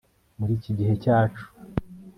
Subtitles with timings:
[0.37, 1.45] muri iki gihe cyacu